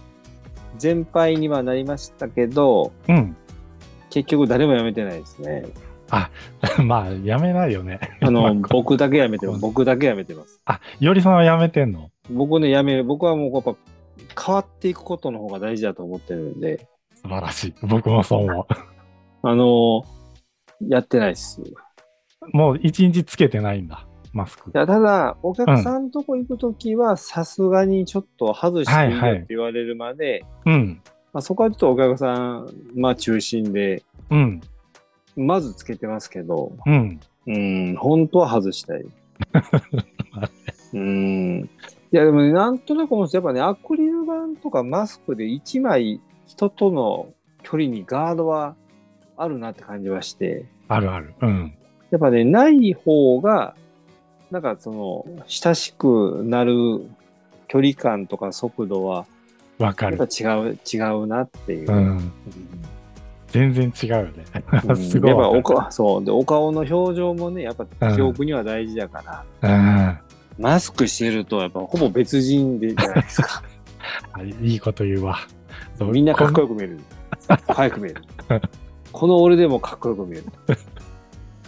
[0.78, 3.36] 全廃にはなりましたけど、うん。
[4.10, 5.64] 結局誰もやめてないですね。
[6.84, 7.98] まあ、やめないよね。
[8.20, 9.60] あの、まあ僕だけやめてます。
[9.60, 10.60] 僕だけやめてます。
[10.64, 12.10] あ、いおりさんはやめてんの？
[12.30, 13.04] 僕ね、やめる。
[13.04, 13.74] 僕はもうやっぱ
[14.46, 17.74] 変わっていくことの方が大事だと思ってるんで、素晴らしい。
[17.82, 18.66] 僕もそう思
[19.46, 20.04] あの、
[20.88, 21.60] やってないです。
[22.52, 24.70] もう一日つけてないんだ、マスク。
[24.72, 31.02] や、ただ、お客さんとこ行くときは、さすがにちょっと外していいよって言われるまで、うん。
[31.34, 34.60] まあ、そこはちょっとお客さん、まあ中心で、うん。
[35.36, 37.20] まずつけてますけど、うん。
[37.46, 39.04] うん、本当は外したい。
[40.94, 41.68] うん。
[42.12, 48.76] いや、でもね、なんとなく思うんですよやっぱね、アクリル板とかマスクで1枚人との距離にガードは
[49.36, 51.34] あるなって感じはして、あるある。
[51.40, 51.74] うん。
[52.10, 53.74] やっぱね、ない方が、
[54.50, 57.06] なんかその、親しくなる
[57.68, 59.26] 距離感とか速度は、
[59.78, 60.16] わかる。
[60.16, 61.92] やっぱ違う、違うなっていう。
[61.92, 62.32] うん。
[63.48, 64.44] 全然違うよね。
[64.88, 65.48] うん すごいやっぱ。
[65.48, 66.24] お顔、そう。
[66.24, 70.18] で、お顔の表情もね、やっぱ記憶には大事だから、うん。
[70.58, 73.62] マスクしてると、やっぱほぼ別人でじゃないですか。
[74.34, 75.38] あいいこと言うわ。
[76.00, 77.00] みんなかっここよく見える。
[77.66, 78.22] 可愛く見える。
[79.14, 80.46] この俺でもかっこよく見える。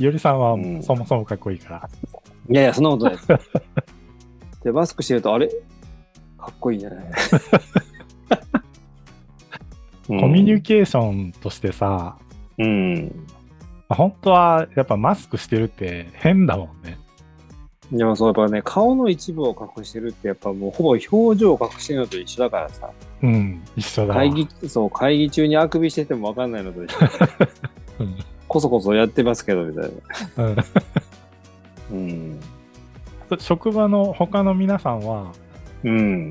[0.01, 1.89] ん よりさんはうんそもそもかっこいいから。
[2.51, 3.29] いやいや、そんなことないです。
[4.65, 5.49] で、マスクしてると、あれ？
[6.39, 7.07] かっこいいじゃない？
[10.09, 12.17] コミュニケーションとしてさ、
[12.59, 13.27] うん。
[13.89, 16.99] 本当はやっぱマスクしてるって変だもんね。
[17.93, 21.07] でもそう、やっぱね、顔の一部を隠してるって、やっぱもうほぼ表
[21.39, 22.91] 情を隠してるのと一緒だからさ。
[23.23, 24.21] うん、一緒だわ。
[24.21, 26.97] 会議、そう、会議中にあくびしててもわかんないのと一緒。
[28.01, 28.17] うん
[28.49, 29.91] こそこそやってますけど、みたい
[30.37, 30.45] な。
[30.45, 30.57] うん
[31.91, 32.41] うん。
[33.39, 35.33] 職場の他の皆さんは、
[35.83, 36.31] うん。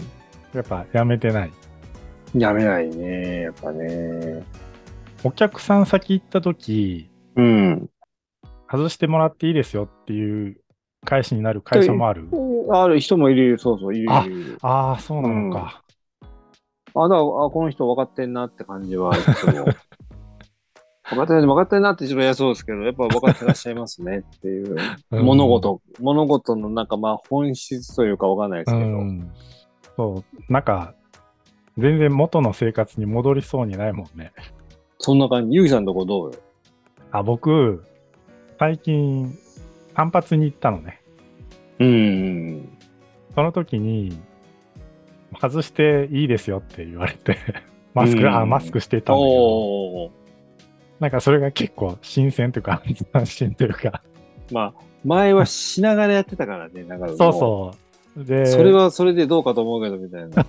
[0.54, 1.52] やっぱやめてない？
[2.34, 4.44] やめないね、やっぱね。
[5.24, 7.90] お客さん先行った時、うん。
[8.72, 10.58] 外してもらっていいですよっていう
[11.04, 12.30] 返しになる会社もある。
[12.72, 14.10] ある人もいる、そうそう、いる。
[14.62, 15.84] ああ、そうなのか。
[16.96, 19.66] あ、だあ、この人分かってんなって感じは、いつも。
[21.08, 24.76] 分かってない、分かってんなって一番嫌そうですけど、やっぱ分かってらっしゃいますねっていう、
[25.12, 29.32] うん物事、物事のなんかまあ本質というか分かんないですうけど、ん。
[29.96, 30.96] そう、なんか、
[31.78, 34.32] 全然元の生活に戻りそうにないもんね。
[34.98, 35.56] そんな感じ？
[35.56, 36.40] ゆうきさんのとこどうよ？
[37.12, 37.84] あ、僕、
[38.58, 39.38] 最近、
[39.94, 41.02] 単発に行ったのね。
[41.80, 42.78] うん。
[43.36, 44.18] その時に、
[45.40, 47.38] 外していいですよって言われて、
[47.94, 50.12] マスク、あ、うんマスクしてたんだけど。
[51.00, 54.02] なんかそれが結構新鮮というか、 安心というか、
[54.52, 57.72] まあ、前はしながらやってたからね、なんかもそうそ
[58.18, 58.24] う。
[58.24, 60.46] で、それはそれでどうかと思うけど、みたいな。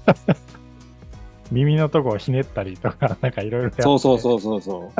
[1.51, 4.92] 耳のとこをひねったりとか、なんかいろいろやってそうそうそうそうそ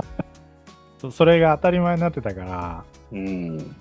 [0.99, 3.17] そそれが当たり前になってたから、う。
[3.17, 3.77] うん。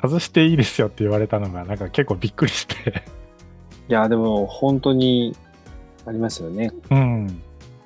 [0.00, 2.92] 外していいですよって言われたのが、なんか結構びっくりして、い
[3.92, 5.36] や、でも本当に
[6.06, 6.72] ありますよね。
[6.90, 7.42] うん。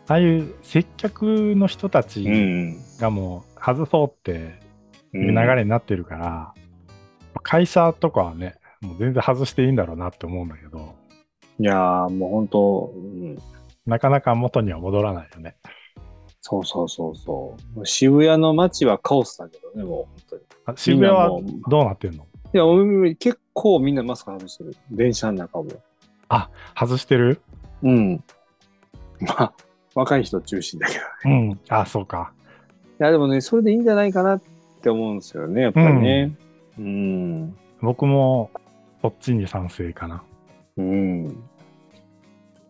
[0.09, 2.77] ああいう接客の人たうちん。
[2.99, 4.61] がもう外そうって
[5.13, 6.55] ういう流れになってるから、
[7.43, 10.95] 会社とかはね、もう全然外していいんだろうなって思うんだけど、
[11.59, 13.39] いやー、もう本当、うん、
[13.87, 15.57] なかなか元には戻らないよね。
[16.41, 17.87] そうそうそうそう。
[17.87, 20.43] 渋谷の街はカオスだけどね、もう本当に。
[20.67, 21.31] あ渋谷は
[21.69, 22.27] どうなってんの？
[22.55, 24.77] いや、俺結構みんなマスク外してる。
[24.91, 25.71] 電車の中も。
[26.75, 27.41] 外してる？
[27.83, 28.25] うん。
[29.21, 29.53] まあ、
[29.95, 31.01] 若い人中心だけど。
[31.25, 31.61] うん。
[31.69, 32.33] あ、そうか。
[33.01, 34.43] いや、でもね、それでいいんじゃないかなっ
[34.83, 36.37] て思うんですよね、やっぱりね。
[36.79, 37.57] うん。
[37.81, 38.51] 僕も
[39.03, 40.23] そっちに賛成かな。
[40.77, 41.25] うん。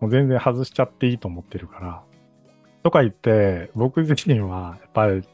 [0.00, 2.02] もう全然外しちゃっていいと思ってるから。
[2.82, 5.24] とか言って、僕自身はやっぱり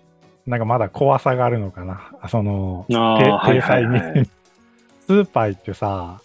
[0.47, 2.13] なんかまだ怖さがあるのかな。
[2.21, 4.25] あその、ああ、てはい体裁に、はいはい。
[5.01, 6.21] スーパー行ってさ、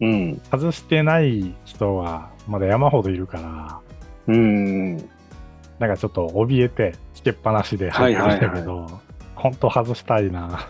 [0.00, 0.40] うん。
[0.50, 3.80] 外してない人はまだ山ほどいるから、
[4.26, 4.96] うん。
[4.96, 8.86] なんかちょっと怯えて、つけっぱなしで入ってきたけど、
[9.34, 10.68] 本当外したいな。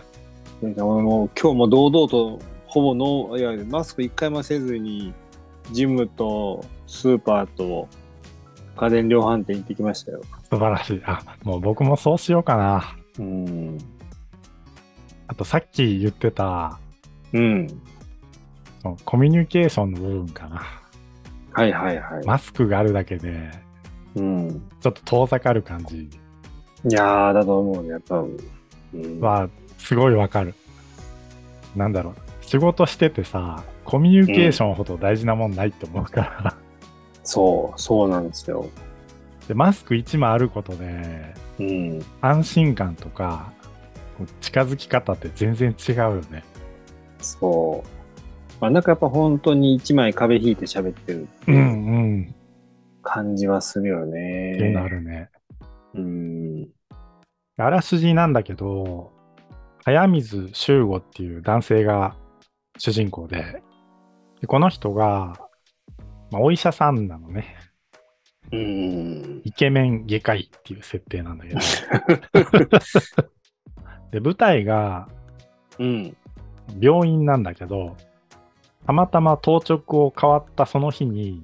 [0.61, 5.13] なんか俺も今日も堂々と、ほぼノー、いや、マスク一回もせずに、
[5.71, 7.87] ジムとスーパーと
[8.75, 10.21] 家電量販店行ってきましたよ。
[10.49, 11.01] 素晴らしい。
[11.05, 12.95] あ、もう僕もそうしようかな。
[13.19, 13.77] うん。
[15.27, 16.79] あとさっき言ってた、
[17.33, 17.67] うん。
[19.05, 20.63] コミュニケーションの部分かな。
[21.51, 22.25] はいはいはい。
[22.25, 23.51] マスクがあるだけで、
[24.15, 24.61] うん。
[24.81, 26.09] ちょっと遠ざかる感じい
[26.93, 27.89] やー、だと思うね。
[27.89, 28.27] やっぱ、う
[28.97, 30.55] ん、は、すごいわかる。
[31.75, 32.15] なんだろう。
[32.45, 36.55] 仕事しててさ、コミュニケーションほど大事なもんないって思うから。
[37.23, 38.67] そう、そうなんですよ。
[39.47, 42.05] で、マスク1枚あることで、うん。
[42.21, 43.51] 安心感とか、
[44.41, 46.43] 近づき方って全然違うよね。
[47.19, 48.00] そう。
[48.61, 52.35] まあ、なんかやっぱ本当に一枚壁引いて喋ってるってういうんうん。
[53.01, 54.89] 感じはするよっていうのあね。
[54.89, 55.29] るね。
[55.95, 56.67] うん。
[57.57, 59.11] あらすじなんだけど、
[59.83, 62.15] 早水修吾っていう男性が
[62.77, 63.63] 主人公で、
[64.41, 65.33] でこの人が、
[66.29, 67.55] まあ、お医者さんなのね。
[68.51, 69.41] うん。
[69.43, 71.59] イケメン外科医っていう設定なんだけど。
[74.11, 75.09] で、舞台が
[75.79, 76.15] うん。
[76.79, 77.97] 病院なんだけど、
[78.85, 81.43] たまたま当直を変わったその日に、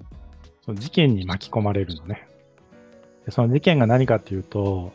[0.65, 2.28] その事件に巻き込まれるのね。
[3.26, 4.91] でその事件が何かっていうと、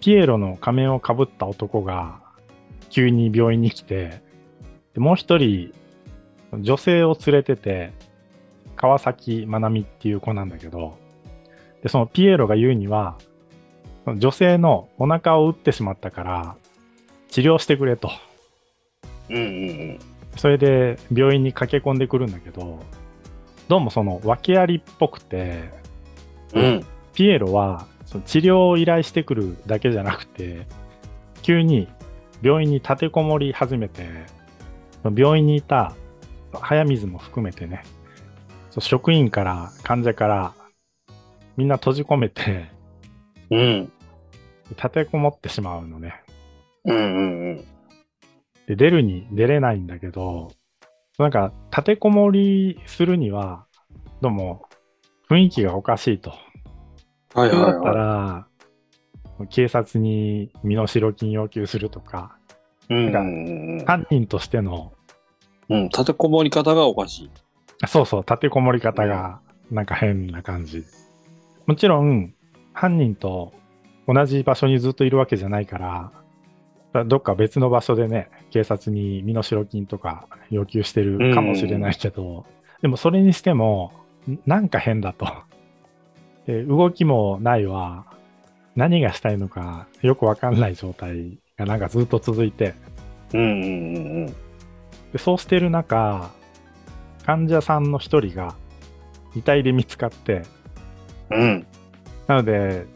[0.00, 2.20] ピエロの仮面をかぶった男が
[2.90, 4.22] 急に病院に来て、
[4.92, 5.72] でもう一人、
[6.52, 7.92] 女性を連れてて、
[8.76, 10.98] 川崎まなみっていう子なんだけど、
[11.82, 13.16] でそのピエロが言うには、
[14.16, 16.56] 女性のお腹を打ってしまったから、
[17.28, 18.10] 治療してくれと。
[19.30, 19.44] うんうんう
[19.94, 22.80] んそれで病院に駆け込んでくるんだけど、
[23.68, 25.70] どうもその訳ありっぽくて、
[26.54, 26.64] うん。
[26.64, 26.86] うん。
[27.14, 30.66] ピエロはその治療を依頼してくるだけじゃなくて、
[31.42, 31.88] 急に
[32.42, 34.08] 病院に立てこもり始めて、
[35.16, 35.94] 病院にいた
[36.52, 37.84] 早水も含めてね、
[38.78, 40.54] 職員から患者から
[41.56, 42.68] みんな閉じ込めて、
[43.50, 43.92] うん。
[44.70, 46.22] 立てこもってしまうのね。
[46.84, 47.64] うんうんうん。
[48.66, 50.52] で、出るに出れないんだけど、
[51.18, 53.66] なんか、立てこもりするには、
[54.20, 54.62] どうも、
[55.28, 56.30] 雰囲気がおかしいと。
[57.34, 58.46] はいそれだったはいは
[59.38, 62.36] ら、警察に身代金要求するとか、
[62.88, 62.94] い。
[62.94, 64.92] うんなんか犯人としての、
[65.68, 65.88] うん。
[65.88, 67.30] 立てこもり方がおかしい。
[67.82, 70.84] あそうそう、立てこもり方がなんか変な感じ。
[71.66, 72.34] もちろん、
[72.72, 73.52] 犯人と
[74.06, 76.12] 同じ場所にずっといるわけじゃないから、
[76.92, 82.46] だどっか別の場所でね、警察に身代金とか要求してるかもしれないけど、
[82.82, 83.92] でもそれにしても、
[84.30, 85.26] んなんか変だと。
[86.46, 88.06] で動きもないわ、
[88.76, 92.74] 何がしたいのかよくわかんない状態がなんかずっと続いて、
[93.32, 94.26] うんうんうんうん。
[95.12, 96.30] でそうしてる中、
[97.26, 98.54] 患者さんの一人が
[99.34, 100.42] 遺体で見つかって、
[101.28, 101.66] うん。
[102.28, 102.86] なので、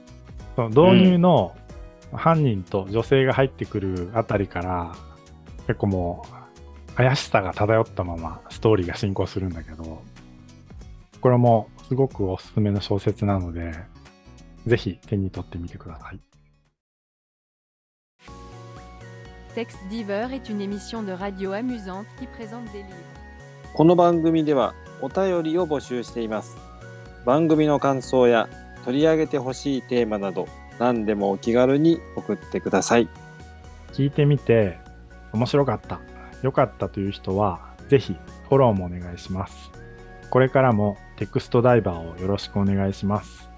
[0.54, 1.56] その導入の
[2.12, 5.07] 犯人と女性が入ってくるあたりから、
[5.68, 6.24] 結構も
[6.92, 10.02] う怪しさが漂ったままストーリーが進行するんだけど、
[11.20, 13.74] これもすごくおすすめの小説なので、
[14.66, 16.20] ぜひ手に取ってみてください。
[19.90, 22.94] Diver est une émission de radio amusante qui présente des livres.
[23.74, 26.56] この番組ではお便りを募集しています。
[27.26, 28.48] 番組の感想や
[28.86, 30.48] 取り上げてほしいテーマなど
[30.78, 33.08] 何でもお気軽に送ってください。
[33.92, 34.87] 聞いてみて
[35.32, 36.00] 面白かった、
[36.42, 38.14] 良かったという人は、ぜひ
[38.48, 39.70] フォローもお願いします。
[40.30, 43.48] これからもテクストダイバーをよろしくお願いします。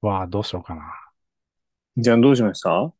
[0.00, 0.82] わあ、どうしようかな。
[1.96, 2.92] じゃあどうしました？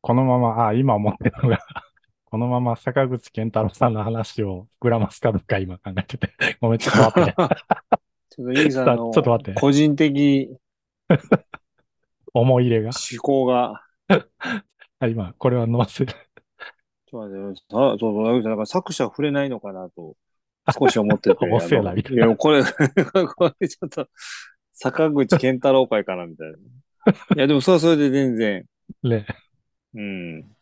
[0.00, 1.58] このまま、あ、今思ってるのが
[2.26, 7.34] このまま坂口健太郎さんの話を膨らますかどうか今考えててごめん、ちょっと待って。
[8.30, 8.96] ちょっとイーさ
[9.60, 10.56] 個人的
[12.34, 12.90] 思い入れが。
[12.90, 13.82] 思考が、
[15.00, 16.12] あ今、これは載せる。
[17.06, 20.16] ちょっと待って、さそうそう、だから作者触れないのかなと
[20.78, 21.36] 少し思ってて。
[21.50, 22.62] おせえなたいなや、これ、
[23.36, 24.08] これちょっと、
[24.72, 26.56] 坂口健太郎会かなみたいな。
[27.36, 28.64] いや、でもそれはそれで全然、
[29.02, 29.26] ね。
[29.94, 30.53] うん。